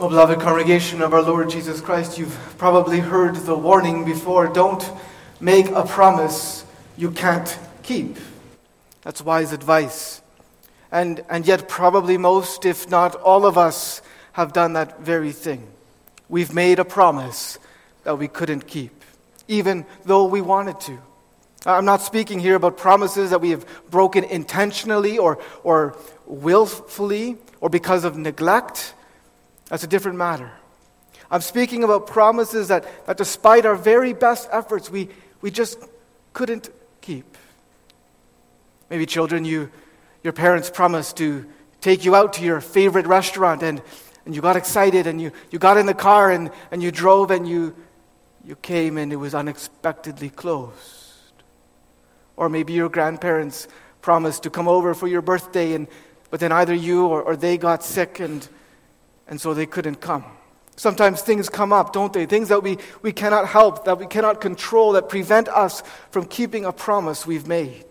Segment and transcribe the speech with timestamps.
[0.00, 4.88] Oh, beloved congregation of our Lord Jesus Christ, you've probably heard the warning before don't
[5.40, 6.64] make a promise
[6.96, 8.16] you can't keep.
[9.02, 10.22] That's wise advice.
[10.92, 14.00] And, and yet, probably most, if not all of us,
[14.34, 15.66] have done that very thing.
[16.28, 17.58] We've made a promise
[18.04, 19.02] that we couldn't keep,
[19.48, 20.96] even though we wanted to.
[21.66, 27.68] I'm not speaking here about promises that we have broken intentionally or, or willfully or
[27.68, 28.94] because of neglect.
[29.68, 30.50] That's a different matter.
[31.30, 35.78] I'm speaking about promises that, that despite our very best efforts, we, we just
[36.32, 36.70] couldn't
[37.00, 37.36] keep.
[38.88, 39.70] Maybe, children, you,
[40.22, 41.46] your parents promised to
[41.80, 43.82] take you out to your favorite restaurant and,
[44.24, 47.30] and you got excited and you, you got in the car and, and you drove
[47.30, 47.74] and you,
[48.44, 51.32] you came and it was unexpectedly closed.
[52.36, 53.68] Or maybe your grandparents
[54.00, 55.88] promised to come over for your birthday, and,
[56.30, 58.48] but then either you or, or they got sick and
[59.28, 60.24] and so they couldn't come.
[60.76, 62.24] Sometimes things come up, don't they?
[62.24, 66.64] Things that we, we cannot help, that we cannot control, that prevent us from keeping
[66.64, 67.84] a promise we've made.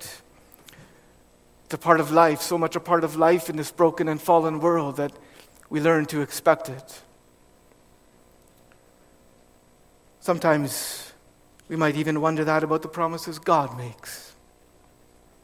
[1.65, 4.21] It's a part of life, so much a part of life in this broken and
[4.21, 5.11] fallen world that
[5.69, 7.01] we learn to expect it.
[10.21, 11.11] Sometimes
[11.67, 14.33] we might even wonder that about the promises God makes.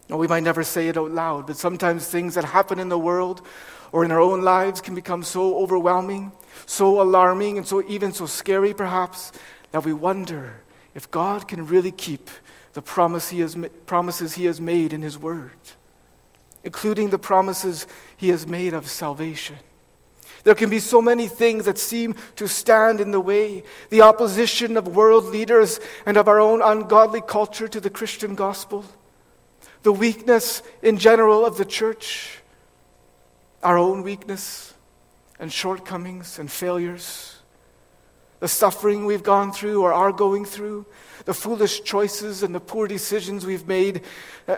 [0.10, 3.00] Or we might never say it out loud, but sometimes things that happen in the
[3.00, 3.42] world
[3.92, 6.32] or in our own lives can become so overwhelming,
[6.66, 9.32] so alarming, and so even so scary, perhaps,
[9.72, 10.62] that we wonder
[10.96, 12.30] if God can really keep
[12.74, 15.52] the promise he has, promises He has made in His Word,
[16.64, 17.88] including the promises
[18.18, 19.58] He has made of salvation.
[20.44, 24.76] There can be so many things that seem to stand in the way the opposition
[24.76, 28.84] of world leaders and of our own ungodly culture to the Christian gospel,
[29.84, 32.40] the weakness in general of the church
[33.64, 34.74] our own weakness
[35.40, 37.38] and shortcomings and failures,
[38.40, 40.86] the suffering we've gone through or are going through,
[41.26, 44.02] the foolish choices and the poor decisions we've made,
[44.48, 44.58] uh,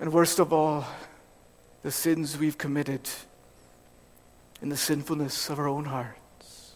[0.00, 0.84] and worst of all,
[1.82, 3.08] the sins we've committed
[4.60, 6.74] in the sinfulness of our own hearts.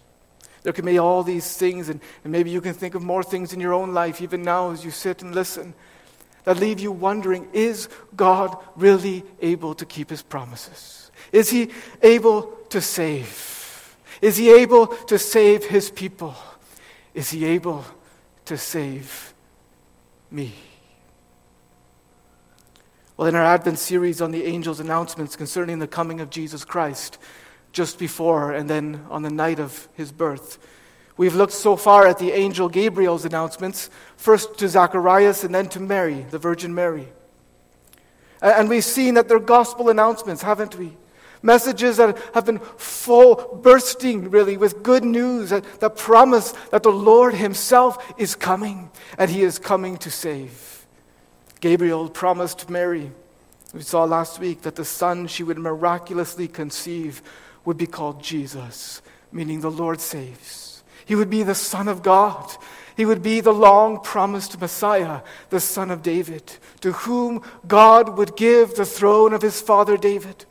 [0.63, 3.53] There can be all these things, and, and maybe you can think of more things
[3.53, 5.75] in your own life, even now as you sit and listen,
[6.45, 11.11] that leave you wondering is God really able to keep his promises?
[11.33, 11.71] Is he
[12.03, 13.97] able to save?
[14.21, 16.35] Is he able to save his people?
[17.15, 17.85] Is he able
[18.47, 19.35] to save
[20.31, 20.55] me?
[23.17, 27.19] Well, in our Advent series on the angel's announcements concerning the coming of Jesus Christ,
[27.73, 30.59] just before and then on the night of his birth,
[31.21, 35.79] we've looked so far at the angel Gabriel's announcements, first to Zacharias and then to
[35.79, 37.09] Mary, the Virgin Mary.
[38.41, 40.97] And we've seen that they're gospel announcements, haven't we?
[41.43, 46.91] Messages that have been full, bursting really with good news that, that promise that the
[46.91, 50.87] Lord Himself is coming and He is coming to save.
[51.61, 53.13] Gabriel promised Mary,
[53.75, 57.21] we saw last week, that the son she would miraculously conceive
[57.67, 60.60] would be called Jesus, meaning the Lord saves.
[61.11, 62.55] He would be the Son of God.
[62.97, 68.37] He would be the long promised Messiah, the Son of David, to whom God would
[68.37, 70.45] give the throne of his father David.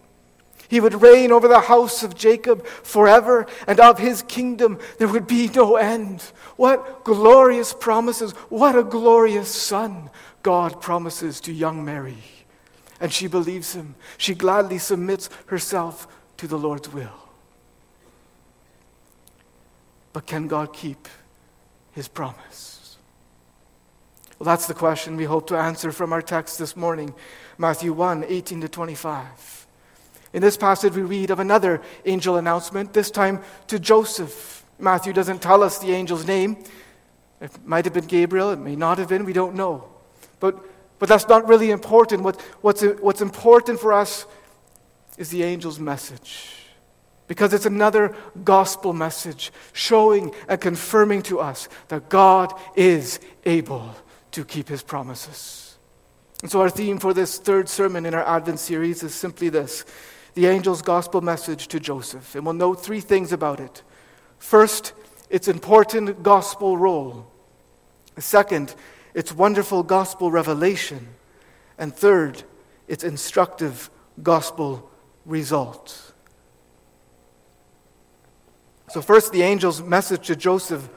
[0.68, 5.28] He would reign over the house of Jacob forever, and of his kingdom there would
[5.28, 6.24] be no end.
[6.58, 8.34] What glorious promises!
[8.50, 10.10] What a glorious son
[10.44, 12.22] God promises to young Mary.
[13.00, 13.96] And she believes him.
[14.18, 16.06] She gladly submits herself
[16.36, 17.29] to the Lord's will.
[20.20, 21.08] But can God keep
[21.94, 22.98] his promise?
[24.38, 27.14] Well, that's the question we hope to answer from our text this morning
[27.58, 29.66] Matthew 1 18 to 25.
[30.34, 34.66] In this passage, we read of another angel announcement, this time to Joseph.
[34.78, 36.66] Matthew doesn't tell us the angel's name.
[37.40, 39.88] It might have been Gabriel, it may not have been, we don't know.
[40.42, 40.60] But,
[41.00, 42.24] but that's not really important.
[42.24, 44.26] What, what's, what's important for us
[45.18, 46.59] is the angel's message.
[47.30, 53.96] Because it's another gospel message showing and confirming to us that God is able
[54.32, 55.78] to keep his promises.
[56.42, 59.86] And so, our theme for this third sermon in our Advent series is simply this
[60.34, 62.34] the angel's gospel message to Joseph.
[62.34, 63.84] And we'll note three things about it.
[64.40, 64.94] First,
[65.30, 67.28] its important gospel role.
[68.18, 68.74] Second,
[69.14, 71.10] its wonderful gospel revelation.
[71.78, 72.44] And third,
[72.88, 73.92] its instructive
[74.24, 74.90] gospel
[75.26, 76.14] result.
[78.92, 80.90] So, first, the angel's message to Joseph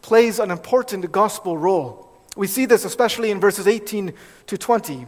[0.00, 2.08] plays an important gospel role.
[2.36, 4.12] We see this especially in verses 18
[4.46, 5.06] to 20.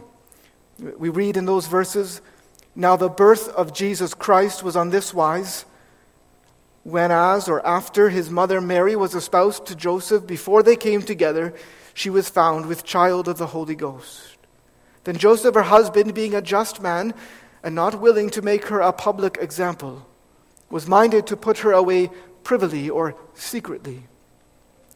[0.97, 2.21] We read in those verses
[2.75, 5.65] now, the birth of Jesus Christ was on this wise.
[6.83, 11.51] when, as or after his mother Mary was espoused to Joseph, before they came together,
[11.95, 14.37] she was found with child of the Holy Ghost.
[15.03, 17.15] Then Joseph, her husband, being a just man
[17.63, 20.05] and not willing to make her a public example,
[20.75, 22.09] was minded to put her away
[22.43, 24.03] privily or secretly.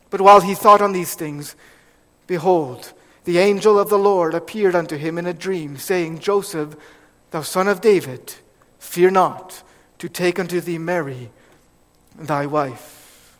[0.09, 1.55] But while he thought on these things,
[2.27, 2.91] behold,
[3.23, 6.75] the angel of the Lord appeared unto him in a dream, saying, Joseph,
[7.31, 8.33] thou son of David,
[8.77, 9.63] fear not
[9.99, 11.31] to take unto thee Mary,
[12.13, 13.39] thy wife.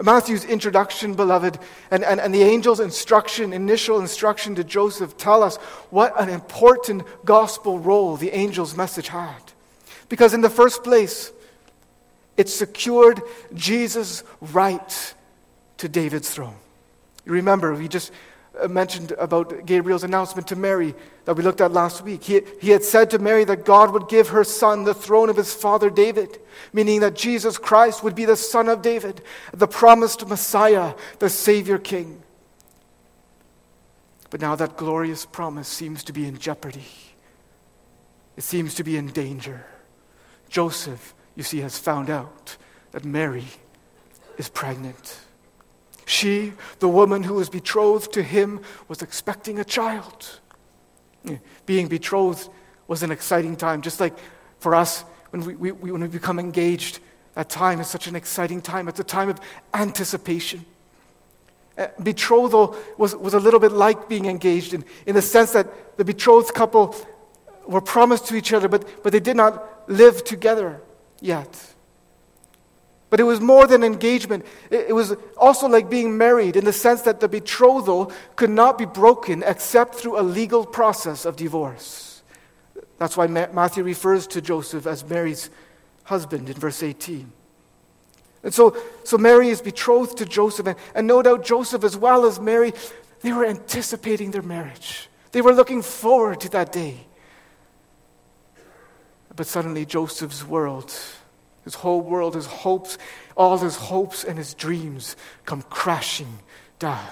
[0.00, 1.58] Matthew's introduction, beloved,
[1.90, 5.56] and, and, and the angel's instruction, initial instruction to Joseph, tell us
[5.90, 9.45] what an important gospel role the angel's message had.
[10.08, 11.32] Because, in the first place,
[12.36, 13.20] it secured
[13.54, 15.14] Jesus' right
[15.78, 16.56] to David's throne.
[17.24, 18.12] You remember, we just
[18.60, 20.94] uh, mentioned about Gabriel's announcement to Mary
[21.24, 22.22] that we looked at last week.
[22.22, 25.36] He, he had said to Mary that God would give her son the throne of
[25.36, 26.38] his father David,
[26.72, 31.78] meaning that Jesus Christ would be the son of David, the promised Messiah, the Savior
[31.78, 32.22] King.
[34.30, 36.86] But now that glorious promise seems to be in jeopardy,
[38.36, 39.66] it seems to be in danger.
[40.56, 42.56] Joseph, you see, has found out
[42.92, 43.44] that Mary
[44.38, 45.20] is pregnant.
[46.06, 50.40] She, the woman who was betrothed to him, was expecting a child.
[51.66, 52.48] Being betrothed
[52.88, 54.16] was an exciting time, just like
[54.58, 57.00] for us when we, we, when we become engaged.
[57.34, 58.88] That time is such an exciting time.
[58.88, 59.38] It's a time of
[59.74, 60.64] anticipation.
[61.76, 65.98] Uh, betrothal was, was a little bit like being engaged in, in the sense that
[65.98, 66.96] the betrothed couple
[67.66, 70.80] were promised to each other, but, but they did not live together
[71.20, 71.74] yet.
[73.08, 74.44] But it was more than engagement.
[74.70, 78.84] It, was also like being married in the sense that the betrothal could not be
[78.84, 82.22] broken except through a legal process of divorce.
[82.98, 85.50] That's why Matthew refers to Joseph as Mary's
[86.04, 87.32] husband in verse 18.
[88.42, 92.24] And so, so Mary is betrothed to Joseph, and, and no doubt Joseph, as well
[92.26, 92.72] as Mary,
[93.20, 95.08] they were anticipating their marriage.
[95.32, 97.06] They were looking forward to that day.
[99.36, 100.92] But suddenly, Joseph's world
[101.66, 102.96] his whole world, his hopes,
[103.36, 106.38] all his hopes and his dreams come crashing
[106.78, 107.10] down.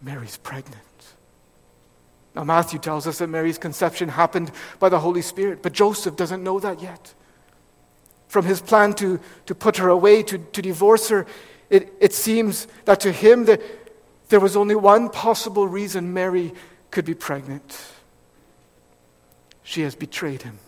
[0.00, 0.82] Mary's pregnant.
[2.34, 6.42] Now, Matthew tells us that Mary's conception happened by the Holy Spirit, but Joseph doesn't
[6.42, 7.12] know that yet.
[8.26, 11.26] From his plan to, to put her away, to, to divorce her,
[11.68, 13.60] it, it seems that to him that
[14.30, 16.54] there was only one possible reason Mary
[16.90, 17.78] could be pregnant.
[19.68, 20.58] She has betrayed him.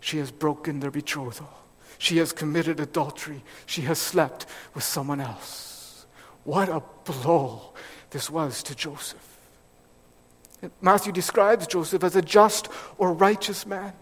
[0.00, 1.48] She has broken their betrothal.
[1.96, 3.44] She has committed adultery.
[3.66, 4.44] She has slept
[4.74, 6.06] with someone else.
[6.42, 7.72] What a blow
[8.10, 9.38] this was to Joseph.
[10.80, 13.92] Matthew describes Joseph as a just or righteous man.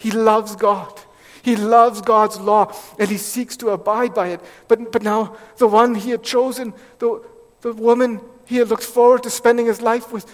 [0.00, 1.00] He loves God.
[1.42, 4.40] He loves God's law and he seeks to abide by it.
[4.66, 7.24] But, but now, the one he had chosen, the,
[7.60, 10.26] the woman he had looked forward to spending his life with,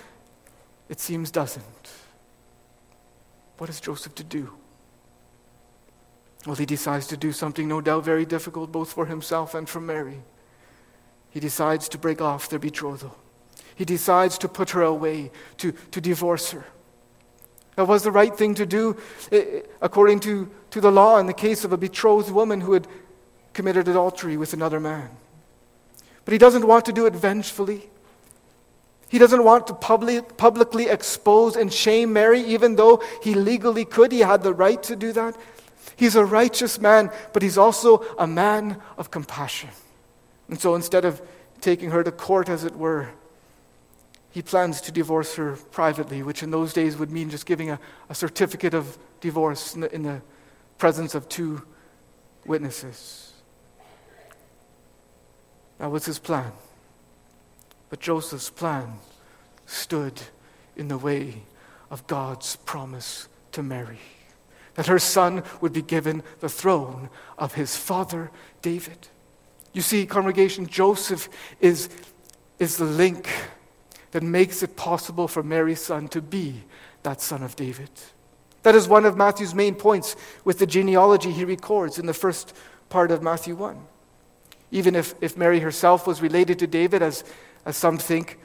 [0.89, 1.91] it seems doesn't.
[3.59, 4.53] What is Joseph to do?
[6.47, 9.81] Well, he decides to do something no doubt very difficult both for himself and for
[9.81, 10.23] Mary.
[11.31, 13.17] He decides to break off their betrothal.
[13.75, 16.65] He decides to put her away, to, to divorce her.
[17.77, 18.97] That was the right thing to do
[19.31, 22.73] eh, eh, according to, to the law in the case of a betrothed woman who
[22.73, 22.89] had
[23.53, 25.11] committed adultery with another man.
[26.25, 27.89] But he doesn't want to do it vengefully.
[29.09, 34.13] He doesn't want to public, publicly expose and shame Mary, even though he legally could.
[34.13, 35.37] He had the right to do that.
[35.97, 39.71] He's a righteous man, but he's also a man of compassion.
[40.49, 41.23] And so instead of
[41.61, 43.09] taking her to court, as it were,
[44.31, 47.81] he plans to divorce her privately, which in those days would mean just giving a,
[48.09, 50.23] a certificate of divorce in the, in the
[50.77, 51.63] presence of two
[52.45, 53.33] witnesses.
[55.79, 56.53] That was his plan.
[57.91, 58.95] But Joseph's plan
[59.67, 60.21] stood
[60.77, 61.43] in the way
[61.91, 64.01] of God's promise to Mary
[64.79, 68.31] that her son would be given the throne of his father
[68.63, 69.09] David.
[69.73, 71.29] You see, congregation, Joseph
[71.61, 71.89] is,
[72.61, 73.29] is the link
[74.13, 76.63] that makes it possible for Mary's son to be
[77.03, 77.91] that son of David.
[78.63, 80.15] That is one of Matthew's main points
[80.45, 82.55] with the genealogy he records in the first
[82.89, 83.85] part of Matthew 1.
[84.71, 87.25] Even if, if Mary herself was related to David, as,
[87.65, 88.39] as some think,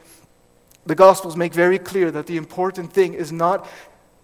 [0.85, 3.67] the Gospels make very clear that the important thing is not,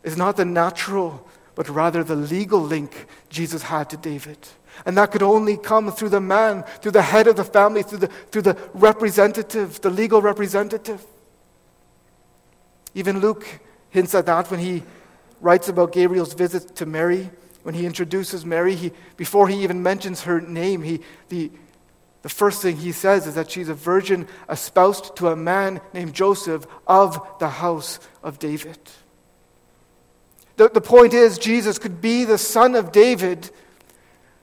[0.03, 1.25] is not the natural
[1.59, 4.37] but rather the legal link Jesus had to David.
[4.85, 7.97] And that could only come through the man, through the head of the family, through
[7.97, 11.05] the, through the representative, the legal representative.
[12.95, 13.45] Even Luke
[13.89, 14.83] hints at that when he
[15.41, 17.29] writes about Gabriel's visit to Mary,
[17.63, 21.51] when he introduces Mary, he, before he even mentions her name, he, the,
[22.21, 26.13] the first thing he says is that she's a virgin espoused to a man named
[26.13, 28.77] Joseph of the house of David.
[30.57, 33.49] The, the point is, Jesus could be the son of David.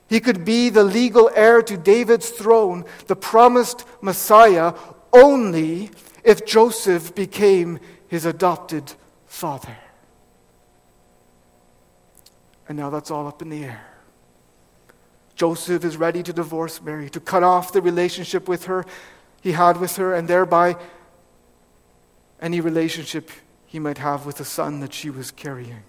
[0.09, 4.73] He could be the legal heir to David's throne, the promised Messiah,
[5.13, 5.91] only
[6.25, 7.79] if Joseph became
[8.09, 8.95] his adopted
[9.27, 9.77] father.
[12.69, 13.96] And now that's all up in the air.
[15.37, 18.85] Joseph is ready to divorce Mary, to cut off the relationship with her
[19.43, 20.77] he had with her, and thereby
[22.41, 23.31] any relationship
[23.65, 25.83] he might have with the son that she was carrying.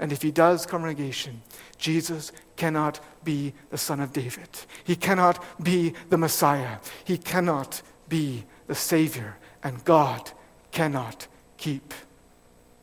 [0.00, 1.42] And if he does, congregation,
[1.78, 4.48] Jesus cannot be the son of David.
[4.82, 6.78] He cannot be the Messiah.
[7.04, 9.36] He cannot be the Savior.
[9.62, 10.30] And God
[10.72, 11.94] cannot keep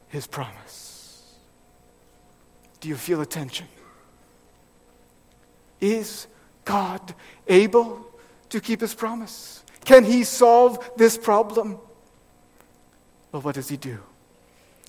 [0.07, 1.37] his promise.
[2.79, 3.67] Do you feel a tension?
[5.83, 6.27] Is
[6.63, 7.13] God
[7.45, 8.07] able
[8.47, 9.65] to keep his promise?
[9.83, 11.77] Can he solve this problem?
[13.33, 13.99] Well, what does he do?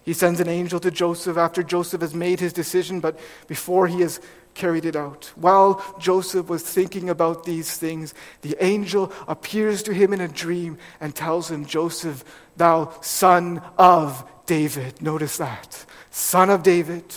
[0.05, 4.03] He sends an angel to Joseph after Joseph has made his decision, but before he
[4.03, 4.21] has
[4.55, 5.33] carried it out.
[5.35, 10.79] While Joseph was thinking about these things, the angel appears to him in a dream
[11.01, 12.23] and tells him, Joseph,
[12.57, 15.03] thou son of David.
[15.03, 15.87] Notice that.
[16.13, 17.13] Son of David.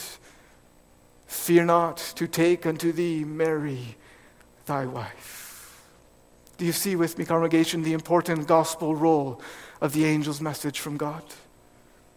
[1.47, 3.95] Fear not to take unto thee Mary,
[4.65, 5.81] thy wife.
[6.57, 9.41] Do you see with me, congregation, the important gospel role
[9.79, 11.23] of the angel's message from God?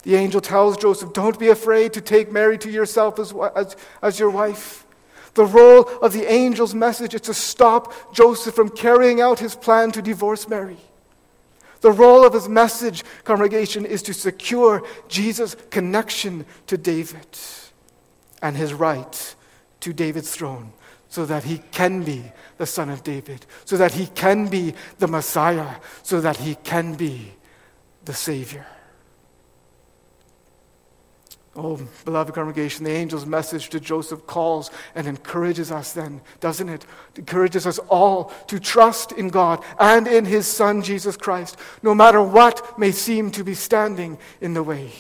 [0.03, 4.19] The angel tells Joseph, Don't be afraid to take Mary to yourself as, as, as
[4.19, 4.85] your wife.
[5.35, 9.93] The role of the angel's message is to stop Joseph from carrying out his plan
[9.93, 10.79] to divorce Mary.
[11.83, 17.39] The role of his message, congregation, is to secure Jesus' connection to David
[18.43, 19.35] and his right
[19.81, 20.73] to David's throne
[21.11, 22.23] so that he can be
[22.57, 26.95] the son of David, so that he can be the Messiah, so that he can
[26.95, 27.33] be
[28.05, 28.65] the Savior.
[31.57, 36.87] Oh, beloved congregation, the angel's message to Joseph calls and encourages us then, doesn't it?
[37.17, 42.23] Encourages us all to trust in God and in his Son, Jesus Christ, no matter
[42.23, 44.93] what may seem to be standing in the way.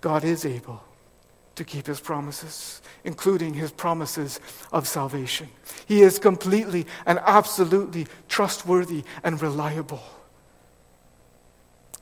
[0.00, 0.82] God is able
[1.56, 4.40] to keep his promises, including his promises
[4.72, 5.48] of salvation.
[5.86, 10.02] He is completely and absolutely trustworthy and reliable.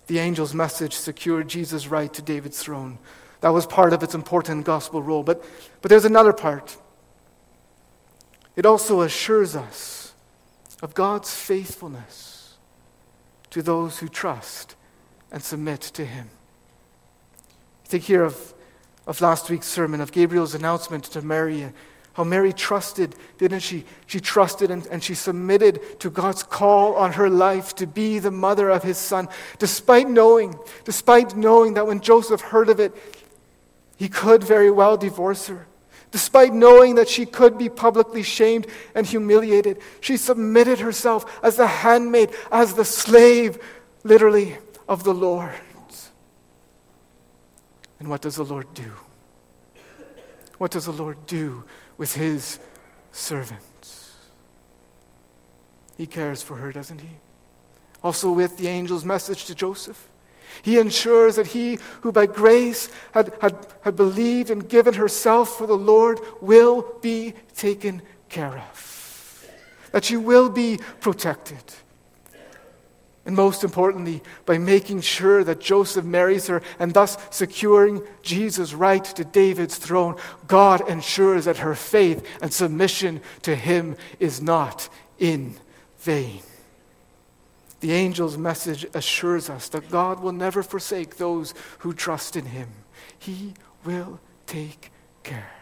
[0.07, 2.99] The angel's message secured Jesus' right to David's throne.
[3.41, 5.23] That was part of its important gospel role.
[5.23, 5.45] But,
[5.81, 6.77] but there's another part.
[8.55, 10.15] It also assures us
[10.83, 12.57] of God's faithfulness
[13.51, 14.77] to those who trust
[15.33, 16.31] and submit to him.
[17.87, 18.55] Think here of,
[19.07, 21.73] of last week's sermon, of Gabriel's announcement to Mary,
[22.15, 23.85] how Mary trusted, didn't she?
[24.07, 28.31] She trusted and, and she submitted to God's call on her life to be the
[28.31, 29.29] mother of his son,
[29.59, 32.95] despite knowing, despite knowing that when Joseph heard of it,
[33.99, 35.67] he could very well divorce her.
[36.11, 41.67] Despite knowing that she could be publicly shamed and humiliated, she submitted herself as the
[41.67, 43.59] handmaid, as the slave,
[44.03, 44.57] literally,
[44.89, 45.53] of the Lord.
[47.99, 48.93] And what does the Lord do?
[50.59, 51.65] What does the Lord do
[51.99, 52.59] with his
[53.13, 54.15] servants?
[55.97, 57.11] He cares for her, doesn't he?
[58.03, 60.09] Also, with the angel's message to Joseph.
[60.63, 65.67] He ensures that he who by grace had, had, had believed and given herself for
[65.67, 69.47] the Lord will be taken care of.
[69.93, 71.63] That she will be protected.
[73.27, 79.05] And most importantly, by making sure that Joseph marries her and thus securing Jesus' right
[79.05, 80.15] to David's throne,
[80.47, 85.57] God ensures that her faith and submission to him is not in
[85.99, 86.41] vain.
[87.81, 92.69] The angel's message assures us that God will never forsake those who trust in him.
[93.19, 93.55] He
[93.85, 94.93] will take
[95.25, 95.53] care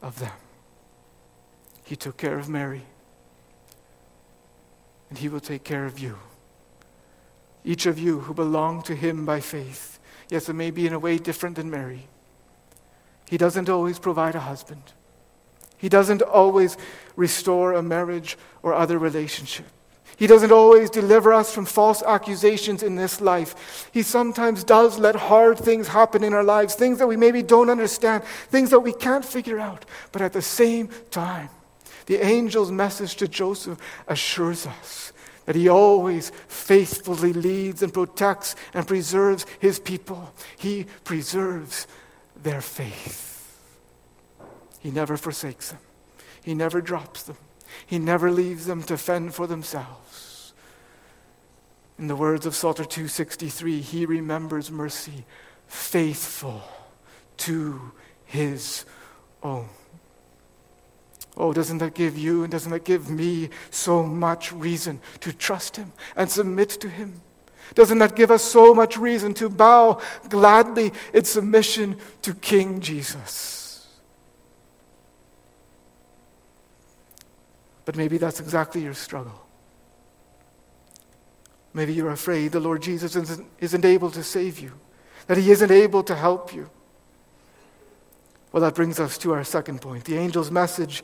[0.00, 0.32] of them.
[1.82, 2.82] He took care of Mary
[5.10, 6.18] and He will take care of you.
[7.64, 9.98] Each of you who belong to Him by faith.
[10.30, 12.08] Yes, it may be in a way different than Mary.
[13.28, 14.92] He doesn't always provide a husband,
[15.76, 16.78] He doesn't always
[17.16, 19.66] restore a marriage or other relationship.
[20.16, 23.88] He doesn't always deliver us from false accusations in this life.
[23.90, 27.70] He sometimes does let hard things happen in our lives, things that we maybe don't
[27.70, 29.86] understand, things that we can't figure out.
[30.12, 31.48] But at the same time,
[32.10, 35.12] the angel's message to Joseph assures us
[35.44, 40.34] that He always faithfully leads and protects and preserves His people.
[40.58, 41.86] He preserves
[42.42, 43.56] their faith.
[44.80, 45.78] He never forsakes them,
[46.42, 47.36] He never drops them,
[47.86, 50.52] He never leaves them to fend for themselves.
[51.96, 55.26] In the words of Psalter 263, He remembers mercy,
[55.68, 56.62] faithful
[57.36, 57.92] to
[58.24, 58.84] His
[59.44, 59.68] own.
[61.36, 65.76] Oh, doesn't that give you and doesn't that give me so much reason to trust
[65.76, 67.22] Him and submit to Him?
[67.74, 73.86] Doesn't that give us so much reason to bow gladly in submission to King Jesus?
[77.84, 79.46] But maybe that's exactly your struggle.
[81.72, 84.72] Maybe you're afraid the Lord Jesus isn't, isn't able to save you,
[85.28, 86.68] that He isn't able to help you.
[88.52, 90.04] Well, that brings us to our second point.
[90.04, 91.02] The angel's message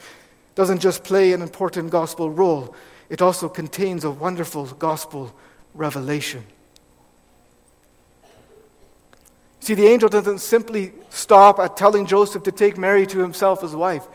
[0.54, 2.74] doesn't just play an important gospel role,
[3.08, 5.34] it also contains a wonderful gospel
[5.74, 6.44] revelation.
[9.60, 13.74] See, the angel doesn't simply stop at telling Joseph to take Mary to himself as
[13.74, 14.06] wife.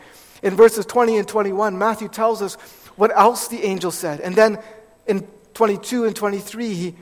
[0.42, 2.54] In verses 20 and 21, Matthew tells us
[2.96, 4.20] what else the angel said.
[4.20, 4.58] And then
[5.06, 6.94] in 22 and 23, he,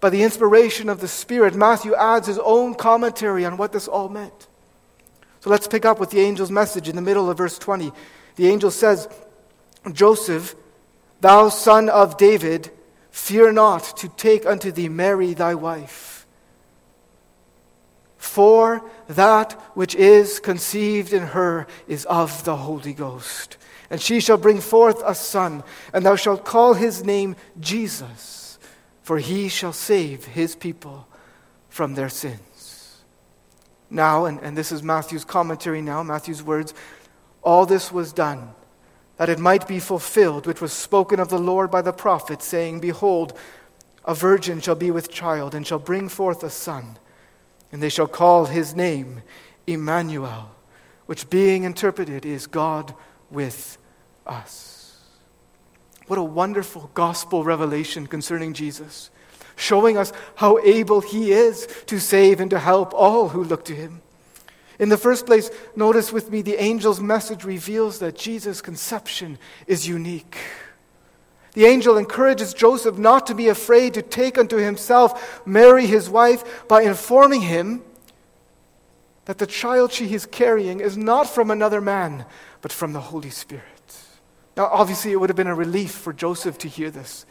[0.00, 4.10] by the inspiration of the Spirit, Matthew adds his own commentary on what this all
[4.10, 4.47] meant.
[5.40, 7.92] So let's pick up with the angel's message in the middle of verse 20.
[8.36, 9.08] The angel says,
[9.92, 10.54] Joseph,
[11.20, 12.70] thou son of David,
[13.10, 16.26] fear not to take unto thee Mary thy wife.
[18.16, 23.56] For that which is conceived in her is of the Holy Ghost.
[23.90, 25.62] And she shall bring forth a son,
[25.94, 28.58] and thou shalt call his name Jesus,
[29.02, 31.08] for he shall save his people
[31.70, 32.47] from their sins.
[33.90, 36.74] Now, and, and this is Matthew's commentary now, Matthew's words,
[37.42, 38.50] all this was done
[39.18, 42.80] that it might be fulfilled, which was spoken of the Lord by the prophet, saying,
[42.80, 43.36] Behold,
[44.04, 46.98] a virgin shall be with child, and shall bring forth a son,
[47.72, 49.22] and they shall call his name
[49.66, 50.52] Emmanuel,
[51.06, 52.94] which being interpreted is God
[53.28, 53.76] with
[54.24, 55.00] us.
[56.06, 59.10] What a wonderful gospel revelation concerning Jesus
[59.58, 63.74] showing us how able He is to save and to help all who look to
[63.74, 64.00] Him.
[64.78, 69.88] In the first place, notice with me the angel's message reveals that Jesus' conception is
[69.88, 70.38] unique.
[71.54, 76.68] The angel encourages Joseph not to be afraid to take unto himself Mary, his wife,
[76.68, 77.82] by informing him
[79.24, 82.24] that the child she is carrying is not from another man,
[82.62, 83.64] but from the Holy Spirit.
[84.56, 87.26] Now, obviously, it would have been a relief for Joseph to hear this.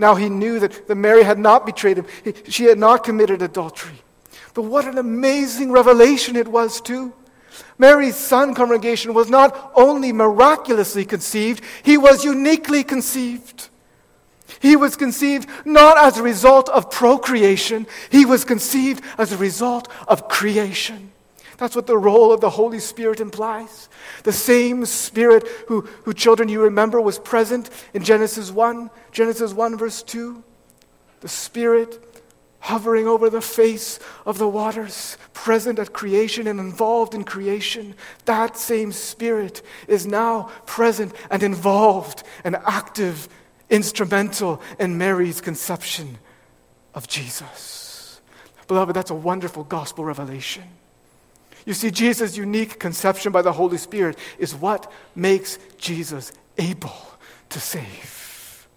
[0.00, 3.42] Now he knew that, that Mary had not betrayed him, he, she had not committed
[3.42, 4.02] adultery.
[4.54, 7.12] But what an amazing revelation it was, too.
[7.78, 13.68] Mary's son congregation was not only miraculously conceived, he was uniquely conceived.
[14.58, 19.88] He was conceived not as a result of procreation, he was conceived as a result
[20.08, 21.12] of creation.
[21.60, 23.90] That's what the role of the Holy Spirit implies.
[24.24, 29.76] The same Spirit who, who children you remember was present in Genesis 1, Genesis 1,
[29.76, 30.42] verse 2.
[31.20, 32.02] The Spirit
[32.60, 37.94] hovering over the face of the waters, present at creation and involved in creation.
[38.24, 43.28] That same Spirit is now present and involved and active,
[43.68, 46.16] instrumental in Mary's conception
[46.94, 48.22] of Jesus.
[48.66, 50.64] Beloved, that's a wonderful gospel revelation.
[51.66, 56.96] You see, Jesus' unique conception by the Holy Spirit is what makes Jesus able
[57.50, 58.68] to save.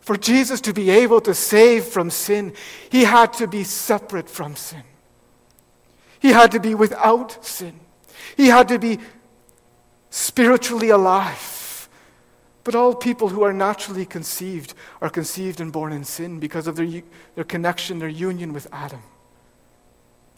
[0.00, 2.54] For Jesus to be able to save from sin,
[2.90, 4.82] he had to be separate from sin.
[6.18, 7.78] He had to be without sin.
[8.36, 8.98] He had to be
[10.10, 11.88] spiritually alive.
[12.64, 16.76] But all people who are naturally conceived are conceived and born in sin because of
[16.76, 17.02] their,
[17.34, 19.02] their connection, their union with Adam.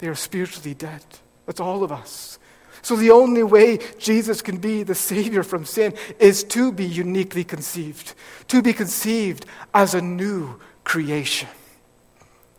[0.02, 1.04] They are spiritually dead.
[1.46, 2.40] That's all of us.
[2.82, 7.44] So the only way Jesus can be the Savior from sin is to be uniquely
[7.44, 8.14] conceived,
[8.48, 11.48] to be conceived as a new creation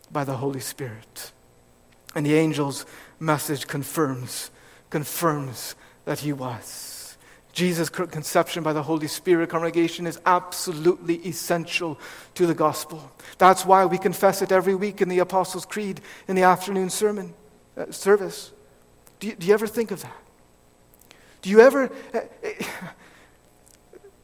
[0.10, 1.34] by the Holy Spirit.
[2.16, 2.86] And the angel's
[3.20, 4.50] message confirms,
[4.90, 5.76] confirms
[6.06, 6.93] that he was.
[7.54, 12.00] Jesus' conception by the Holy Spirit congregation is absolutely essential
[12.34, 13.12] to the gospel.
[13.38, 17.34] That's why we confess it every week in the Apostles' Creed in the afternoon sermon
[17.78, 18.52] uh, service.
[19.20, 20.18] Do you, do you ever think of that?
[21.44, 21.92] Do you ever?
[22.14, 22.68] It,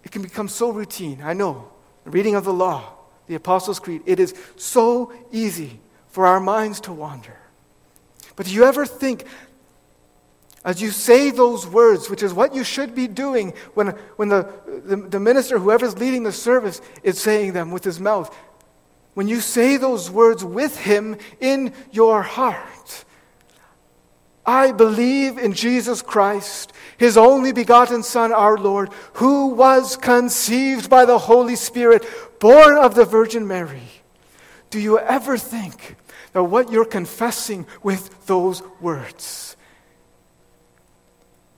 [0.04, 1.22] it can become so routine.
[1.24, 1.70] I know.
[2.06, 2.94] The reading of the law,
[3.28, 7.38] the Apostles' Creed, it is so easy for our minds to wander.
[8.36, 9.26] But do you ever think
[10.66, 14.52] as you say those words, which is what you should be doing when, when the,
[14.86, 18.36] the, the minister, whoever's leading the service, is saying them with his mouth,
[19.14, 23.06] when you say those words with him in your heart,
[24.46, 31.06] I believe in Jesus Christ, his only begotten Son, our Lord, who was conceived by
[31.06, 32.06] the Holy Spirit,
[32.40, 33.88] born of the Virgin Mary.
[34.70, 35.96] Do you ever think
[36.34, 39.56] that what you're confessing with those words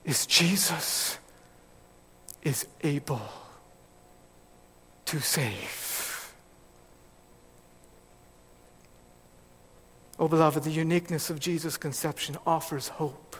[0.04, 1.18] is Jesus
[2.42, 3.22] is able
[5.06, 6.32] to save?
[10.18, 13.36] Oh, beloved, the uniqueness of Jesus' conception offers hope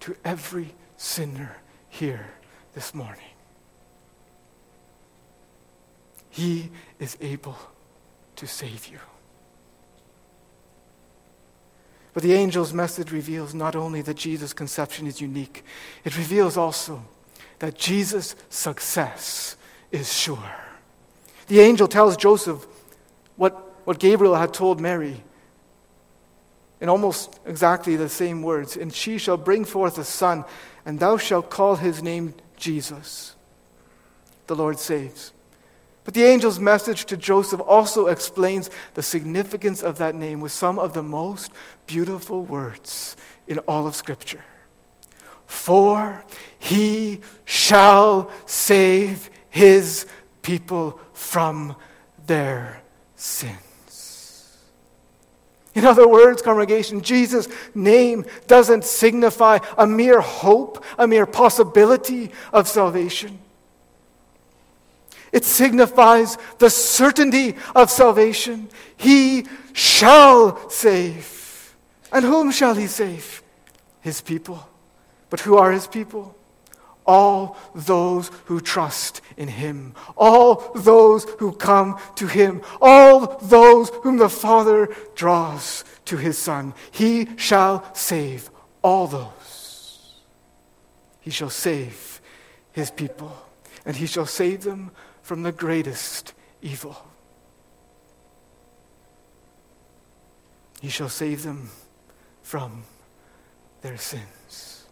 [0.00, 1.56] to every sinner
[1.88, 2.26] here
[2.74, 3.24] this morning.
[6.30, 7.58] He is able
[8.36, 8.98] to save you.
[12.14, 15.64] But the angel's message reveals not only that Jesus' conception is unique,
[16.04, 17.02] it reveals also
[17.58, 19.56] that Jesus' success
[19.90, 20.52] is sure.
[21.46, 22.66] The angel tells Joseph
[23.36, 25.22] what, what Gabriel had told Mary
[26.82, 28.76] in almost exactly the same words.
[28.76, 30.44] And she shall bring forth a son,
[30.84, 33.36] and thou shalt call his name Jesus.
[34.48, 35.32] The Lord saves.
[36.04, 40.78] But the angel's message to Joseph also explains the significance of that name with some
[40.78, 41.52] of the most
[41.86, 44.44] beautiful words in all of Scripture.
[45.46, 46.24] For
[46.58, 50.06] he shall save his
[50.42, 51.76] people from
[52.26, 52.82] their
[53.14, 54.58] sins.
[55.74, 62.68] In other words, congregation, Jesus' name doesn't signify a mere hope, a mere possibility of
[62.68, 63.38] salvation.
[65.32, 68.68] It signifies the certainty of salvation.
[68.96, 71.74] He shall save.
[72.12, 73.42] And whom shall he save?
[74.02, 74.68] His people.
[75.30, 76.36] But who are his people?
[77.06, 79.94] All those who trust in him.
[80.16, 82.60] All those who come to him.
[82.82, 86.74] All those whom the Father draws to his Son.
[86.90, 88.50] He shall save
[88.82, 90.20] all those.
[91.20, 92.20] He shall save
[92.72, 93.34] his people.
[93.86, 94.90] And he shall save them
[95.22, 96.96] from the greatest evil.
[100.80, 101.70] He shall save them
[102.42, 102.82] from
[103.82, 104.84] their sins.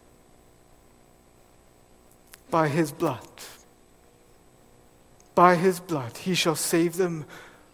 [2.50, 3.26] By his blood,
[5.34, 7.24] by his blood, he shall save them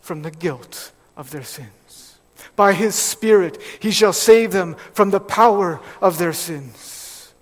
[0.00, 2.18] from the guilt of their sins.
[2.54, 7.34] By his Spirit, he shall save them from the power of their sins.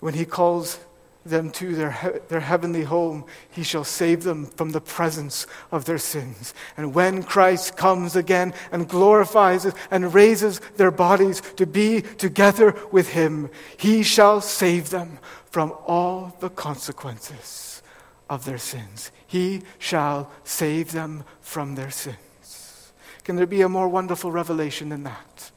[0.00, 0.78] When he calls
[1.24, 5.98] them to their, their heavenly home, he shall save them from the presence of their
[5.98, 6.54] sins.
[6.76, 13.10] And when Christ comes again and glorifies and raises their bodies to be together with
[13.10, 15.18] him, he shall save them
[15.50, 17.82] from all the consequences
[18.28, 19.12] of their sins.
[19.26, 22.92] He shall save them from their sins.
[23.24, 25.51] Can there be a more wonderful revelation than that?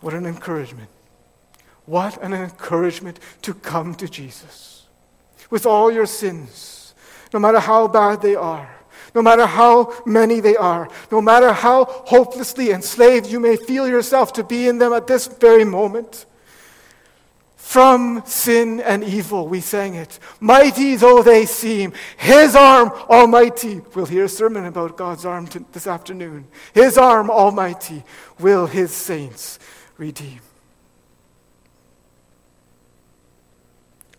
[0.00, 0.88] What an encouragement.
[1.86, 4.86] What an encouragement to come to Jesus
[5.50, 6.94] with all your sins,
[7.32, 8.70] no matter how bad they are,
[9.14, 14.32] no matter how many they are, no matter how hopelessly enslaved you may feel yourself
[14.34, 16.26] to be in them at this very moment.
[17.56, 20.18] From sin and evil, we sang it.
[20.40, 23.80] Mighty though they seem, His arm almighty.
[23.94, 26.48] We'll hear a sermon about God's arm this afternoon.
[26.74, 28.02] His arm almighty
[28.40, 29.60] will His saints
[30.00, 30.40] redeem.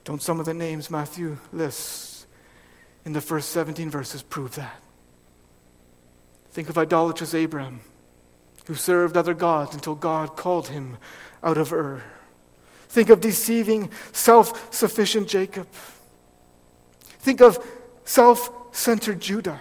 [0.04, 2.28] Don't some of the names Matthew lists
[3.04, 4.80] in the first 17 verses prove that?
[6.52, 7.82] Think of idolatrous Abraham,
[8.68, 10.98] who served other gods until God called him
[11.44, 12.04] out of Ur.
[12.88, 15.68] Think of deceiving, self sufficient Jacob.
[17.20, 17.58] Think of
[18.06, 19.60] self centered Judah.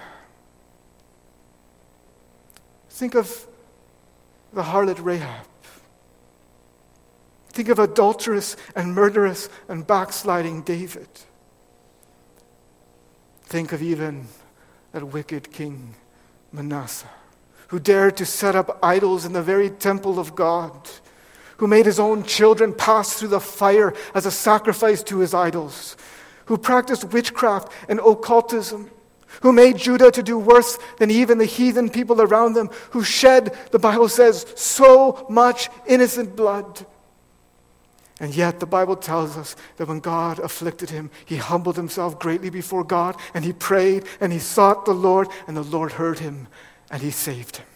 [2.90, 3.46] Think of
[4.52, 5.46] the harlot Rahab.
[7.50, 11.08] Think of adulterous and murderous and backsliding David.
[13.42, 14.28] Think of even
[14.92, 15.94] that wicked king
[16.52, 17.10] Manasseh,
[17.68, 20.72] who dared to set up idols in the very temple of God,
[21.56, 25.96] who made his own children pass through the fire as a sacrifice to his idols,
[26.46, 28.90] who practiced witchcraft and occultism
[29.42, 33.56] who made Judah to do worse than even the heathen people around them, who shed,
[33.70, 36.84] the Bible says, so much innocent blood.
[38.20, 42.50] And yet, the Bible tells us that when God afflicted him, he humbled himself greatly
[42.50, 46.46] before God, and he prayed, and he sought the Lord, and the Lord heard him,
[46.90, 47.66] and he saved him.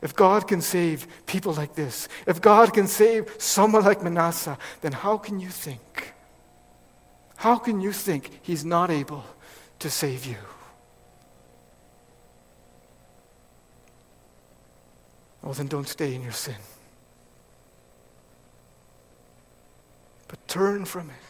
[0.00, 4.92] If God can save people like this, if God can save someone like Manasseh, then
[4.92, 6.14] how can you think?
[7.34, 9.24] How can you think he's not able
[9.80, 10.36] to save you?
[15.42, 16.56] Oh, then don't stay in your sin.
[20.28, 21.28] But turn from it.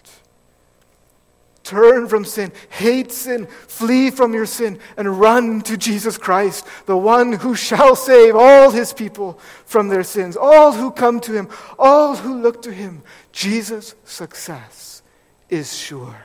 [1.69, 6.97] Turn from sin, hate sin, flee from your sin, and run to Jesus Christ, the
[6.97, 11.47] one who shall save all his people from their sins, all who come to him,
[11.79, 13.03] all who look to him.
[13.33, 15.03] Jesus' success
[15.51, 16.17] is sure.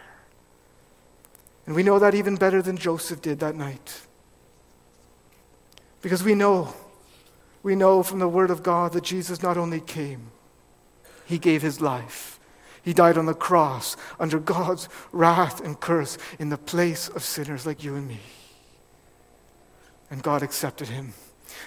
[1.66, 4.00] And we know that even better than Joseph did that night.
[6.02, 6.74] Because we know,
[7.64, 10.32] we know from the Word of God that Jesus not only came,
[11.26, 12.40] he gave his life
[12.84, 17.66] he died on the cross under God's wrath and curse in the place of sinners
[17.66, 18.20] like you and me.
[20.12, 21.14] And God accepted him.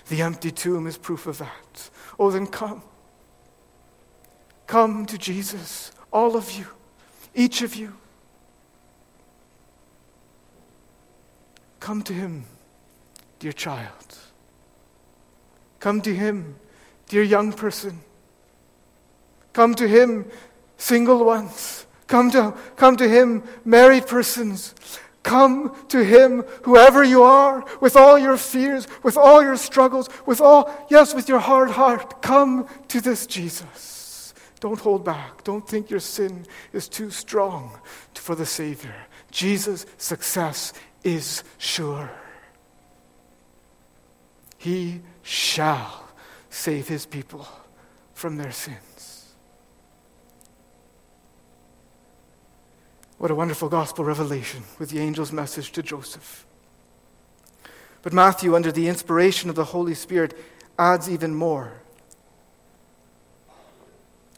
[0.08, 1.90] The empty tomb is proof of that.
[2.18, 2.82] Oh, then come.
[4.66, 6.66] Come to Jesus, all of you,
[7.34, 7.94] each of you.
[11.80, 12.44] Come to him,
[13.38, 14.18] dear child.
[15.78, 16.56] Come to him,
[17.06, 18.00] dear young person.
[19.52, 20.30] Come to him,
[20.76, 23.42] Single ones, come to, come to Him.
[23.64, 24.74] Married persons,
[25.22, 30.40] come to Him, whoever you are, with all your fears, with all your struggles, with
[30.40, 32.22] all, yes, with your hard heart.
[32.22, 34.34] Come to this Jesus.
[34.60, 35.44] Don't hold back.
[35.44, 37.78] Don't think your sin is too strong
[38.14, 38.94] for the Savior.
[39.30, 40.72] Jesus' success
[41.04, 42.10] is sure.
[44.58, 46.08] He shall
[46.50, 47.46] save his people
[48.14, 48.95] from their sins.
[53.18, 56.44] What a wonderful gospel revelation with the angel's message to Joseph.
[58.02, 60.36] But Matthew, under the inspiration of the Holy Spirit,
[60.78, 61.80] adds even more.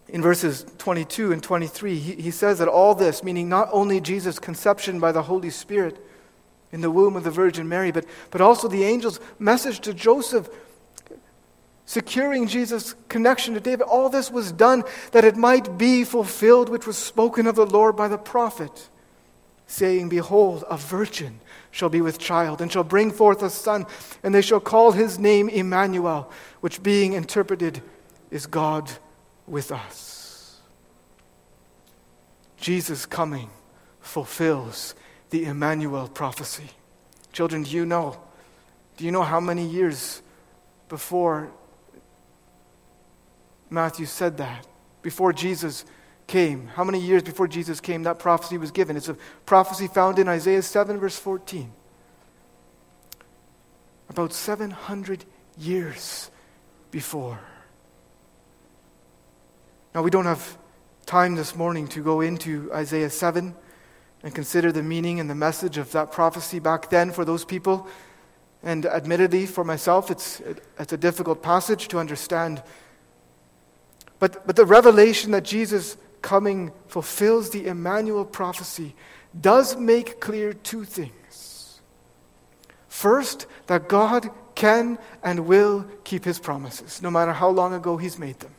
[0.09, 4.38] In verses 22 and 23, he, he says that all this, meaning not only Jesus'
[4.38, 5.99] conception by the Holy Spirit
[6.71, 10.49] in the womb of the Virgin Mary, but, but also the angel's message to Joseph
[11.88, 16.87] securing Jesus' connection to David, all this was done that it might be fulfilled which
[16.87, 18.90] was spoken of the Lord by the prophet,
[19.66, 23.87] saying, Behold, a virgin shall be with child, and shall bring forth a son,
[24.22, 27.81] and they shall call his name Emmanuel, which being interpreted
[28.31, 28.90] is God
[29.46, 30.61] with us.
[32.59, 33.48] Jesus' coming
[34.01, 34.94] fulfills
[35.31, 36.68] the Emmanuel prophecy.
[37.33, 38.20] Children, do you know?
[38.98, 40.20] Do you know how many years
[40.90, 41.51] before
[43.70, 44.66] Matthew said that
[45.02, 45.85] before Jesus
[46.26, 46.68] came.
[46.68, 48.96] How many years before Jesus came that prophecy was given?
[48.96, 51.72] It's a prophecy found in Isaiah 7, verse 14.
[54.09, 55.24] About 700
[55.59, 56.31] years
[56.90, 57.40] before.
[59.94, 60.57] Now, we don't have
[61.07, 63.54] time this morning to go into Isaiah 7
[64.22, 67.88] and consider the meaning and the message of that prophecy back then for those people.
[68.62, 70.42] And admittedly, for myself, it's,
[70.78, 72.62] it's a difficult passage to understand
[74.18, 78.94] but, but the revelation that Jesus coming fulfills the Emmanuel prophecy
[79.40, 81.81] does make clear two things.
[82.88, 88.18] First, that God can and will keep his promises, no matter how long ago he's
[88.18, 88.52] made them.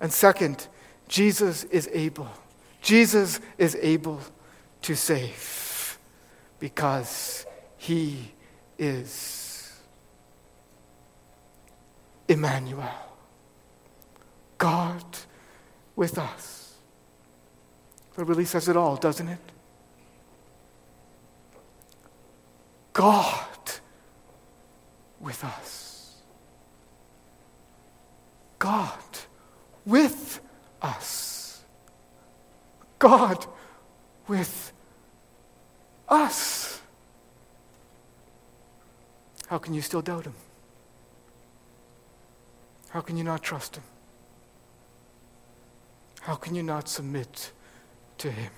[0.00, 0.68] And second,
[1.08, 2.28] Jesus is able.
[2.80, 4.20] Jesus is able
[4.82, 5.98] to save
[6.60, 7.44] because
[7.76, 8.32] he
[8.78, 9.80] is
[12.28, 13.07] Emmanuel.
[14.58, 15.04] God
[15.96, 16.74] with us.
[18.16, 19.38] That really says it all, doesn't it?
[22.92, 23.46] God
[25.20, 26.16] with us.
[28.58, 28.92] God
[29.86, 30.40] with
[30.82, 31.62] us.
[32.98, 33.46] God
[34.26, 34.72] with
[36.08, 36.80] us.
[39.46, 40.34] How can you still doubt him?
[42.90, 43.84] How can you not trust him?
[46.28, 47.52] How can you not submit
[48.18, 48.50] to Him?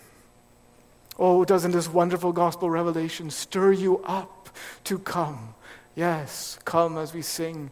[1.16, 4.48] Oh, doesn't this wonderful gospel revelation stir you up
[4.82, 5.54] to come?
[5.94, 7.70] Yes, come as we sing,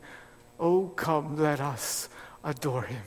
[0.61, 2.09] Oh, come, let us
[2.45, 3.03] adore Him.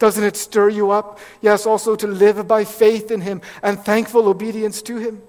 [0.00, 1.20] Doesn't it stir you up?
[1.40, 5.22] Yes, also to live by faith in Him and thankful obedience to Him.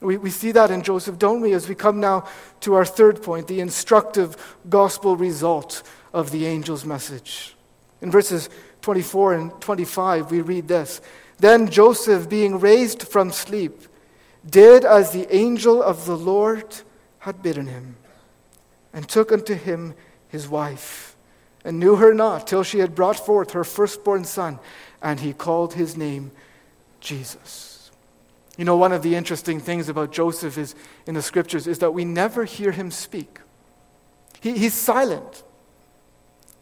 [0.00, 2.28] We, we see that in Joseph, don't we, as we come now
[2.60, 5.82] to our third point, the instructive gospel result
[6.12, 7.56] of the angel's message.
[8.00, 8.50] In verses
[8.84, 11.00] 24 and 25, we read this
[11.38, 13.80] Then Joseph, being raised from sleep,
[14.48, 16.66] did as the angel of the Lord
[17.20, 17.96] had bidden him,
[18.92, 19.94] and took unto him
[20.28, 21.16] his wife,
[21.64, 24.58] and knew her not till she had brought forth her firstborn son,
[25.00, 26.30] and he called his name
[27.00, 27.90] Jesus.
[28.58, 30.74] You know, one of the interesting things about Joseph is
[31.06, 33.38] in the scriptures is that we never hear him speak.
[34.42, 35.42] He, he's silent.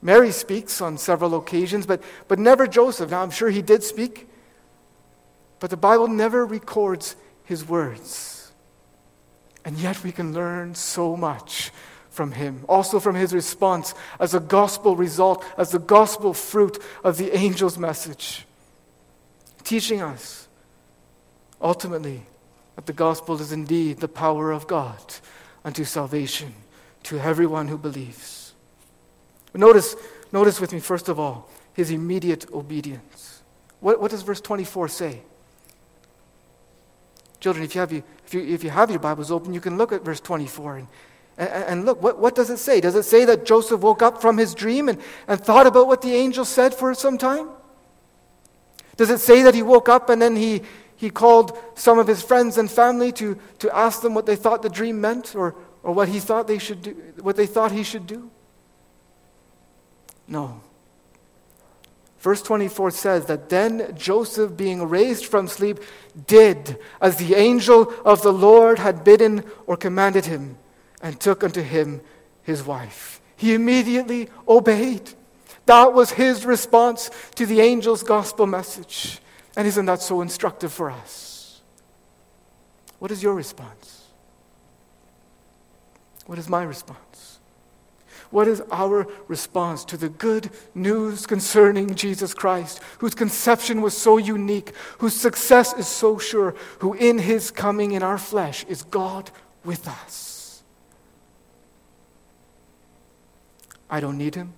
[0.03, 3.11] Mary speaks on several occasions, but, but never Joseph.
[3.11, 4.29] Now, I'm sure he did speak,
[5.61, 8.53] but the Bible never records his words.
[9.65, 11.71] And yet we can learn so much
[12.11, 17.17] from him, also from his response as a gospel result, as the gospel fruit of
[17.17, 18.45] the angel's message,
[19.63, 20.49] teaching us
[21.61, 22.23] ultimately
[22.75, 25.01] that the gospel is indeed the power of God
[25.65, 26.55] unto salvation
[27.05, 28.42] to everyone who believes.
[29.55, 29.97] Notice,
[30.33, 33.43] notice with me, first of all, his immediate obedience.
[33.81, 35.23] What, what does verse 24 say?
[37.41, 39.93] Children, if you, have, if, you, if you have your Bibles open, you can look
[39.93, 40.89] at verse 24 and,
[41.37, 42.81] and, and look, what, what does it say?
[42.81, 46.03] Does it say that Joseph woke up from his dream and, and thought about what
[46.03, 47.49] the angel said for some time?
[48.97, 50.63] Does it say that he woke up and then he,
[50.95, 54.63] he called some of his friends and family to, to ask them what they thought
[54.63, 56.91] the dream meant or, or what he thought they should do,
[57.23, 58.31] what they thought he should do?
[60.29, 60.61] No.
[62.19, 65.81] Verse 24 says that then Joseph, being raised from sleep,
[66.29, 70.57] did as the angel of the Lord had bidden or commanded him,
[71.03, 72.01] and took unto him
[72.43, 73.21] his wife.
[73.37, 75.11] He immediately obeyed.
[75.67, 79.19] That was his response to the angel's gospel message.
[79.57, 81.61] And isn't that so instructive for us?
[83.01, 84.07] What is your response?
[86.27, 87.12] What is my response?
[88.33, 94.17] What is our response to the good news concerning Jesus Christ, whose conception was so
[94.17, 99.31] unique, whose success is so sure, who in his coming in our flesh is God
[99.65, 100.65] with us?
[103.91, 104.55] I don't need him.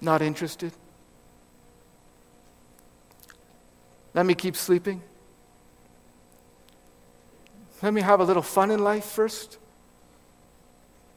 [0.00, 0.72] Not interested.
[4.14, 5.02] Let me keep sleeping.
[7.82, 9.58] Let me have a little fun in life first.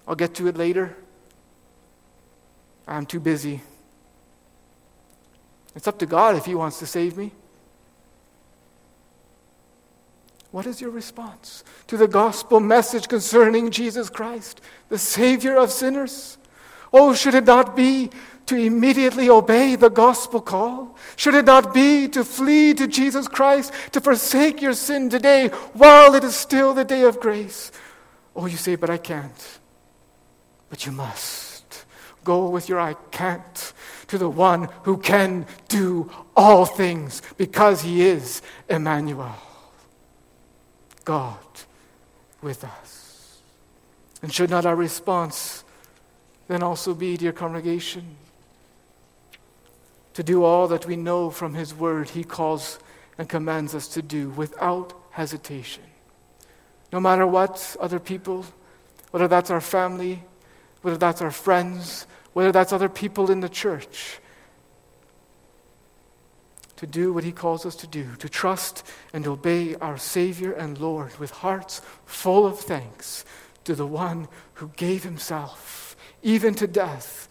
[0.07, 0.95] I'll get to it later.
[2.87, 3.61] I'm too busy.
[5.75, 7.31] It's up to God if He wants to save me.
[10.51, 16.37] What is your response to the gospel message concerning Jesus Christ, the Savior of sinners?
[16.91, 18.11] Oh, should it not be
[18.45, 20.95] to immediately obey the gospel call?
[21.15, 26.13] Should it not be to flee to Jesus Christ, to forsake your sin today while
[26.13, 27.71] it is still the day of grace?
[28.35, 29.59] Oh, you say, but I can't.
[30.73, 31.85] But you must.
[32.23, 33.73] Go with your I can't
[34.07, 39.35] to the one who can do all things because he is Emmanuel,
[41.05, 41.37] God
[42.41, 43.37] with us.
[44.23, 45.63] And should not our response
[46.47, 48.15] then also be, dear congregation,
[50.15, 52.79] to do all that we know from his word he calls
[53.19, 55.83] and commands us to do without hesitation?
[56.91, 58.43] No matter what other people,
[59.11, 60.23] whether that's our family,
[60.83, 64.19] whether that's our friends, whether that's other people in the church,
[66.75, 70.77] to do what He calls us to do, to trust and obey our Savior and
[70.77, 73.23] Lord with hearts full of thanks
[73.63, 77.29] to the one who gave Himself, even to death,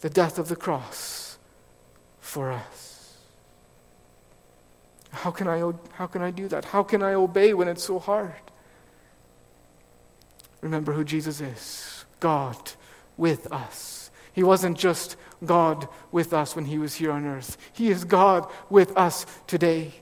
[0.00, 1.38] the death of the cross,
[2.18, 3.16] for us.
[5.12, 5.58] How can I,
[5.92, 6.64] how can I do that?
[6.64, 8.34] How can I obey when it's so hard?
[10.60, 12.03] Remember who Jesus is.
[12.24, 12.72] God
[13.18, 14.10] with us.
[14.32, 18.50] He wasn't just God with us when he was here on earth, He is God
[18.70, 19.92] with us today.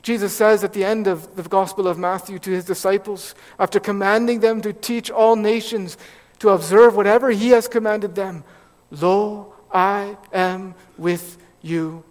[0.00, 4.40] Jesus says at the end of the Gospel of Matthew to his disciples, after commanding
[4.40, 5.98] them to teach all nations
[6.38, 8.42] to observe whatever he has commanded them,
[8.90, 12.04] Lo, I am with you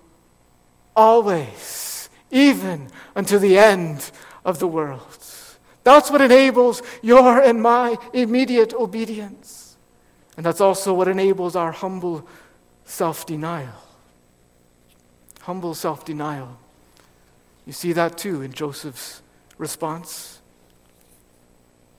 [0.95, 4.12] always, even unto the end
[4.45, 5.27] of the world.
[5.88, 9.78] That's what enables your and my immediate obedience.
[10.36, 12.28] And that's also what enables our humble
[12.84, 13.82] self denial.
[15.43, 16.59] Humble self denial.
[17.66, 19.22] You see that too in Joseph's
[19.57, 20.41] response.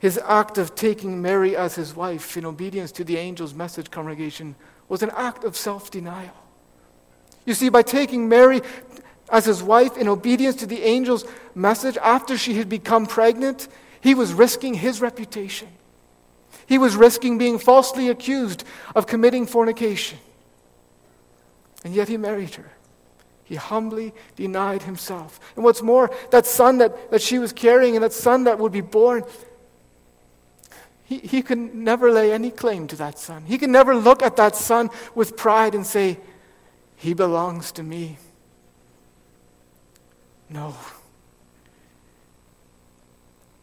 [0.00, 4.54] His act of taking Mary as his wife in obedience to the angel's message, congregation,
[4.90, 6.36] was an act of self denial.
[7.46, 8.60] You see, by taking Mary
[9.30, 11.24] as his wife in obedience to the angel's
[11.54, 13.68] message after she had become pregnant,
[14.00, 15.68] he was risking his reputation.
[16.66, 18.64] He was risking being falsely accused
[18.94, 20.18] of committing fornication.
[21.84, 22.72] And yet he married her.
[23.44, 25.40] He humbly denied himself.
[25.56, 28.72] And what's more, that son that, that she was carrying and that son that would
[28.72, 29.24] be born,
[31.04, 33.44] he, he can never lay any claim to that son.
[33.46, 36.18] He can never look at that son with pride and say,
[36.96, 38.18] He belongs to me.
[40.50, 40.74] No.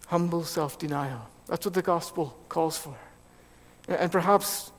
[0.08, 1.28] Humble self denial.
[1.48, 2.96] That's what the gospel calls for.
[3.88, 4.72] And perhaps,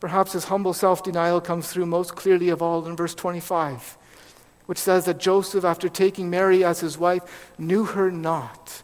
[0.00, 3.96] perhaps his humble self denial comes through most clearly of all in verse 25,
[4.66, 8.82] which says that Joseph, after taking Mary as his wife, knew her not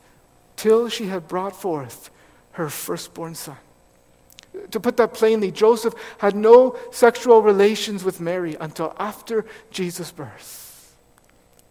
[0.57, 2.11] till she had brought forth
[2.53, 3.57] her firstborn son.
[4.71, 10.66] To put that plainly, Joseph had no sexual relations with Mary until after Jesus' birth.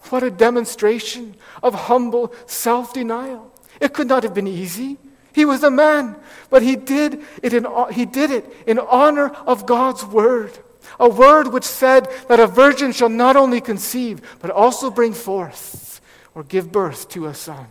[0.09, 3.51] What a demonstration of humble self denial.
[3.79, 4.97] It could not have been easy.
[5.33, 6.15] He was a man,
[6.49, 10.57] but he did it in, he did it in honor of God's word.
[10.99, 15.99] A word which said that a virgin shall not only conceive, but also bring forth
[16.33, 17.67] or give birth to a son.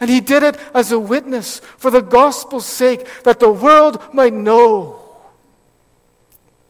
[0.00, 4.32] And he did it as a witness for the gospel's sake, that the world might
[4.32, 5.01] know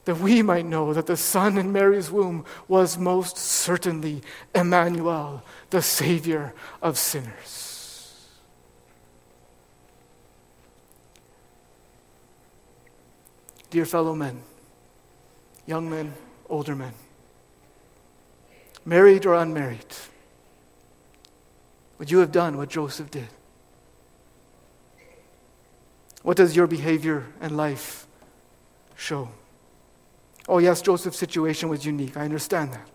[0.04, 4.22] that we might know that the Son in Mary's womb was most certainly
[4.54, 8.28] Emmanuel, the Savior of sinners.
[13.70, 14.42] Dear fellow men,
[15.66, 16.12] young men,
[16.48, 16.92] older men,
[18.84, 19.86] married or unmarried,
[21.98, 23.28] would you have done what Joseph did?
[26.22, 28.06] What does your behavior and life
[28.96, 29.28] show?
[30.48, 32.16] Oh, yes, Joseph's situation was unique.
[32.16, 32.88] I understand that.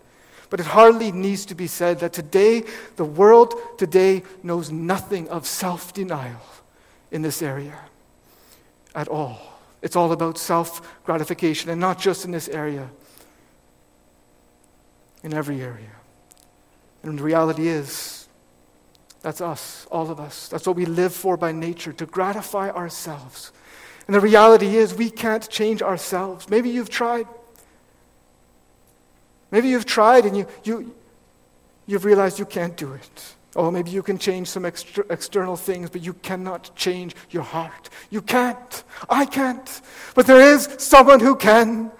[0.50, 2.64] But it hardly needs to be said that today,
[2.96, 6.40] the world today knows nothing of self denial
[7.10, 7.78] in this area
[8.94, 9.38] at all.
[9.82, 12.88] It's all about self gratification, and not just in this area,
[15.22, 15.90] in every area.
[17.02, 18.28] And the reality is,
[19.20, 20.48] that's us, all of us.
[20.48, 23.52] That's what we live for by nature, to gratify ourselves.
[24.06, 26.48] And the reality is, we can't change ourselves.
[26.48, 27.26] Maybe you've tried.
[29.50, 30.94] Maybe you've tried and you, you,
[31.86, 33.34] you've realized you can't do it.
[33.54, 37.88] Or maybe you can change some extra, external things, but you cannot change your heart.
[38.10, 38.84] You can't.
[39.08, 39.80] I can't.
[40.14, 41.90] But there is someone who can.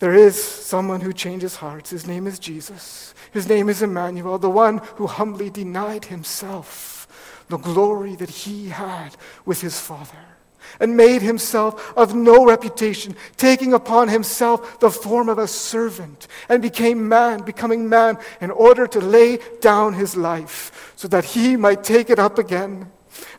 [0.00, 1.90] There is someone who changes hearts.
[1.90, 3.14] His name is Jesus.
[3.32, 7.08] His name is Emmanuel, the one who humbly denied himself
[7.48, 10.33] the glory that he had with his Father
[10.80, 16.62] and made himself of no reputation, taking upon himself the form of a servant, and
[16.62, 21.84] became man, becoming man, in order to lay down his life, so that he might
[21.84, 22.90] take it up again,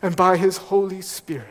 [0.02, 1.46] and by his Holy Spirit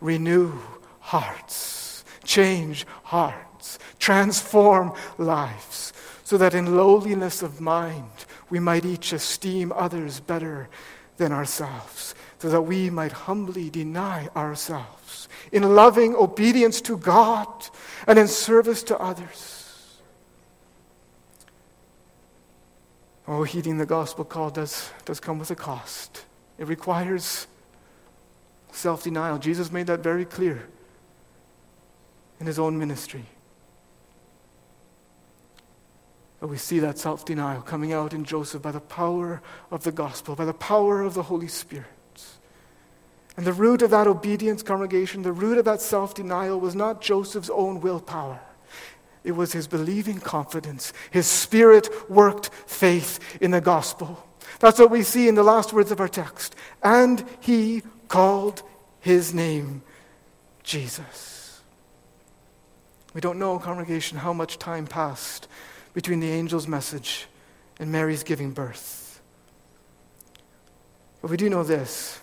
[0.00, 0.52] renew
[1.00, 5.92] hearts, change hearts, transform lives,
[6.24, 8.10] so that in lowliness of mind
[8.50, 10.68] we might each esteem others better
[11.18, 17.46] than ourselves so that we might humbly deny ourselves in loving obedience to God
[18.04, 20.00] and in service to others.
[23.28, 26.24] Oh, heeding the gospel call does, does come with a cost.
[26.58, 27.46] It requires
[28.72, 29.38] self denial.
[29.38, 30.66] Jesus made that very clear
[32.40, 33.24] in his own ministry.
[36.40, 39.40] But we see that self denial coming out in Joseph by the power
[39.70, 41.86] of the gospel, by the power of the Holy Spirit.
[43.36, 47.00] And the root of that obedience, congregation, the root of that self denial was not
[47.00, 48.40] Joseph's own willpower.
[49.24, 50.92] It was his believing confidence.
[51.10, 54.26] His spirit worked faith in the gospel.
[54.58, 56.56] That's what we see in the last words of our text.
[56.82, 58.62] And he called
[59.00, 59.82] his name
[60.62, 61.60] Jesus.
[63.14, 65.48] We don't know, congregation, how much time passed
[65.94, 67.26] between the angel's message
[67.78, 69.20] and Mary's giving birth.
[71.20, 72.21] But we do know this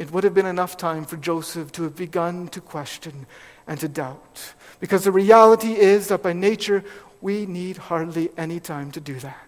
[0.00, 3.26] it would have been enough time for Joseph to have begun to question
[3.66, 4.54] and to doubt.
[4.80, 6.82] Because the reality is that by nature,
[7.20, 9.46] we need hardly any time to do that.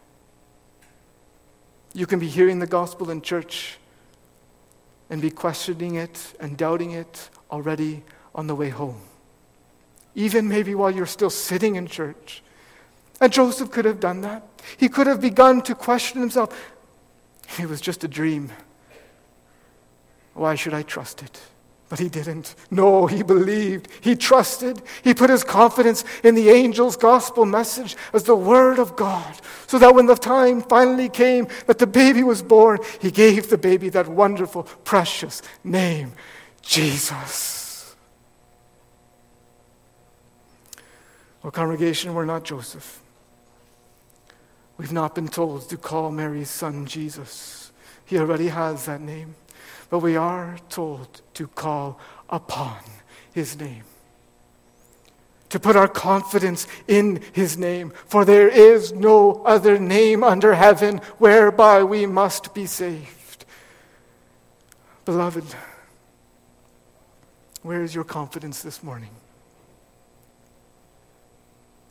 [1.95, 3.79] You can be hearing the gospel in church
[5.09, 8.03] and be questioning it and doubting it already
[8.35, 9.01] on the way home.
[10.15, 12.43] Even maybe while you're still sitting in church.
[13.23, 14.47] And Joseph could have done that.
[14.77, 16.75] He could have begun to question himself.
[17.59, 18.51] It was just a dream.
[20.35, 21.41] Why should I trust it?
[21.89, 22.55] But he didn't.
[22.71, 23.89] No, he believed.
[24.01, 24.81] He trusted.
[25.05, 29.37] He put his confidence in the angel's gospel message as the word of God.
[29.67, 33.59] So that when the time finally came that the baby was born, he gave the
[33.59, 36.13] baby that wonderful, precious name,
[36.63, 37.95] Jesus.
[41.43, 43.03] Well, congregation, we're not Joseph.
[44.79, 47.71] We've not been told to call Mary's son Jesus.
[48.07, 49.35] He already has that name.
[49.93, 52.79] But we are told to call upon
[53.35, 53.85] his name.
[55.51, 60.97] To put our confidence in his name, for there is no other name under heaven
[61.19, 63.45] whereby we must be saved.
[65.05, 65.45] Beloved,
[67.61, 69.11] where is your confidence this morning?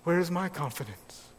[0.05, 1.30] Where is my confidence?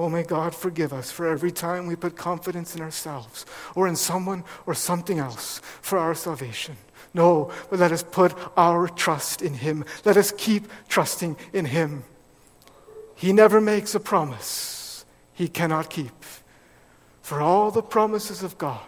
[0.00, 3.44] Oh, may God forgive us for every time we put confidence in ourselves
[3.74, 6.78] or in someone or something else for our salvation.
[7.12, 9.84] No, but let us put our trust in Him.
[10.06, 12.04] Let us keep trusting in Him.
[13.14, 16.24] He never makes a promise He cannot keep.
[17.20, 18.80] For all the promises of God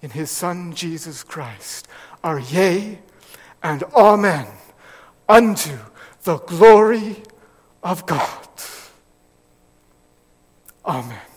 [0.00, 1.86] in His Son Jesus Christ
[2.24, 3.00] are yea
[3.62, 4.46] and amen
[5.28, 5.76] unto
[6.22, 7.22] the glory
[7.82, 8.48] of God.
[10.84, 11.29] Amen.